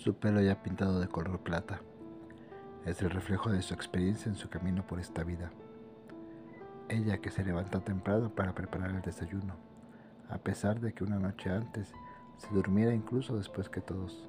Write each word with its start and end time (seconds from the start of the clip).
Su 0.00 0.14
pelo 0.14 0.40
ya 0.40 0.62
pintado 0.62 0.98
de 0.98 1.08
color 1.08 1.40
plata 1.40 1.82
es 2.86 3.02
el 3.02 3.10
reflejo 3.10 3.50
de 3.50 3.60
su 3.60 3.74
experiencia 3.74 4.30
en 4.30 4.34
su 4.34 4.48
camino 4.48 4.86
por 4.86 4.98
esta 4.98 5.24
vida. 5.24 5.50
Ella 6.88 7.18
que 7.18 7.30
se 7.30 7.44
levanta 7.44 7.84
temprano 7.84 8.34
para 8.34 8.54
preparar 8.54 8.92
el 8.92 9.02
desayuno, 9.02 9.56
a 10.30 10.38
pesar 10.38 10.80
de 10.80 10.94
que 10.94 11.04
una 11.04 11.18
noche 11.18 11.50
antes 11.50 11.92
se 12.38 12.48
durmiera 12.48 12.94
incluso 12.94 13.36
después 13.36 13.68
que 13.68 13.82
todos. 13.82 14.26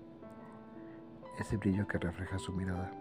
Ese 1.39 1.55
brillo 1.55 1.87
que 1.87 1.99
refleja 1.99 2.37
su 2.37 2.51
mirada, 2.51 2.91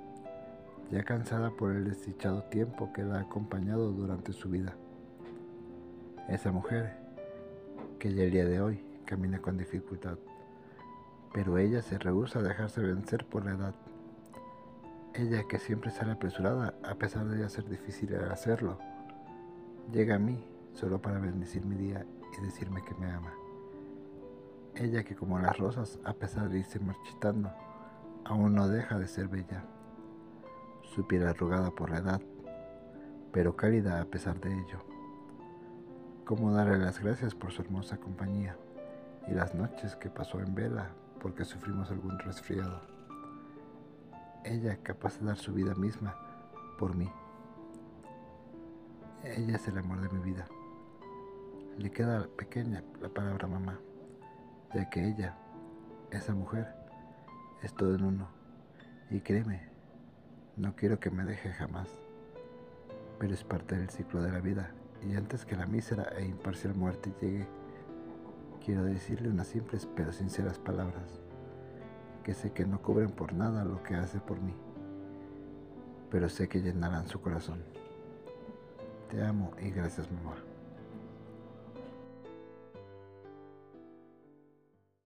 ya 0.93 1.03
cansada 1.03 1.51
por 1.51 1.73
el 1.73 1.87
desdichado 1.87 2.45
tiempo 2.45 2.93
que 2.93 3.03
la 3.03 3.17
ha 3.17 3.23
acompañado 3.23 3.91
durante 3.91 4.33
su 4.33 4.49
vida. 4.49 4.77
Esa 6.29 6.53
mujer 6.53 6.97
que 7.99 8.15
ya 8.15 8.23
el 8.23 8.31
día 8.31 8.45
de 8.45 8.61
hoy 8.61 8.85
camina 9.07 9.41
con 9.41 9.59
dificultad, 9.59 10.19
pero 11.33 11.59
ella 11.59 11.83
se 11.83 11.99
rehúsa 11.99 12.41
a 12.41 12.43
dejarse 12.43 12.81
vencer 12.81 13.25
por 13.25 13.45
la 13.45 13.53
edad. 13.53 13.75
Ella 15.15 15.45
que 15.49 15.59
siempre 15.59 15.91
sale 15.91 16.13
apresurada 16.13 16.75
a 16.83 16.95
pesar 16.95 17.27
de 17.27 17.41
ya 17.41 17.49
ser 17.49 17.69
difícil 17.69 18.15
hacerlo, 18.17 18.79
llega 19.93 20.17
a 20.17 20.19
mí 20.19 20.45
solo 20.73 21.01
para 21.01 21.19
bendecir 21.19 21.65
mi 21.65 21.77
día 21.77 22.07
y 22.37 22.45
decirme 22.45 22.83
que 22.85 22.95
me 22.95 23.11
ama. 23.11 23.33
Ella 24.75 25.05
que 25.05 25.17
como 25.17 25.39
las 25.39 25.59
rosas, 25.59 25.99
a 26.05 26.15
pesar 26.15 26.49
de 26.49 26.59
irse 26.59 26.79
marchitando, 26.79 27.51
aún 28.25 28.55
no 28.55 28.69
deja 28.69 28.99
de 28.99 29.09
ser 29.09 29.29
bella. 29.29 29.65
Su 30.83 31.07
piel 31.07 31.27
arrugada 31.27 31.71
por 31.71 31.91
la 31.91 31.99
edad, 31.99 32.21
pero 33.33 33.57
cálida 33.57 34.01
a 34.01 34.05
pesar 34.05 34.41
de 34.41 34.53
ello. 34.53 34.85
Cómo 36.25 36.53
darle 36.53 36.79
las 36.79 37.03
gracias 37.03 37.35
por 37.35 37.51
su 37.51 37.63
hermosa 37.63 37.99
compañía 37.99 38.57
y 39.27 39.33
las 39.33 39.55
noches 39.55 39.97
que 39.97 40.09
pasó 40.09 40.41
en 40.41 40.55
vela 40.55 40.91
porque 41.21 41.45
sufrimos 41.45 41.91
algún 41.91 42.19
resfriado. 42.19 42.81
Ella 44.45 44.79
capaz 44.83 45.19
de 45.19 45.27
dar 45.27 45.37
su 45.37 45.53
vida 45.53 45.75
misma 45.75 46.17
por 46.79 46.97
mí. 46.97 47.11
Ella 49.25 49.57
es 49.57 49.69
el 49.69 49.79
amor 49.79 50.01
de 50.01 50.09
mi 50.09 50.25
vida. 50.25 50.47
Le 51.77 51.91
queda 51.91 52.27
pequeña 52.37 52.83
la 53.01 53.09
palabra 53.09 53.47
mamá, 53.47 53.79
ya 54.75 54.89
que 54.89 55.07
ella, 55.07 55.37
esa 56.11 56.35
mujer, 56.35 56.75
es 57.63 57.75
todo 57.75 57.95
en 57.95 58.05
uno. 58.05 58.29
Y 59.11 59.21
créeme, 59.21 59.69
no 60.57 60.75
quiero 60.75 60.99
que 61.01 61.11
me 61.11 61.25
deje 61.25 61.53
jamás, 61.53 61.89
pero 63.19 63.35
es 63.35 63.45
parte 63.45 63.77
del 63.77 63.91
ciclo 63.91 64.23
de 64.23 64.33
la 64.33 64.41
vida 64.41 64.73
y 65.03 65.15
antes 65.15 65.45
que 65.45 65.57
la 65.57 65.67
mísera 65.67 66.13
e 66.17 66.25
imparcial 66.25 66.75
muerte 66.75 67.13
llegue, 67.21 67.47
quiero 68.65 68.85
decirle 68.85 69.29
unas 69.29 69.49
simples 69.49 69.89
pero 69.97 70.13
sinceras 70.13 70.59
palabras, 70.59 71.21
que 72.23 72.35
sé 72.35 72.53
que 72.53 72.67
no 72.67 72.81
cubren 72.83 73.11
por 73.11 73.33
nada 73.33 73.65
lo 73.65 73.83
que 73.83 73.95
hace 73.95 74.21
por 74.21 74.41
mí, 74.41 74.55
pero 76.11 76.29
sé 76.29 76.49
que 76.49 76.61
llenarán 76.61 77.09
su 77.09 77.21
corazón. 77.21 77.63
Te 79.11 79.25
amo 79.25 79.53
y 79.61 79.71
gracias 79.71 80.11
mamá. 80.11 80.37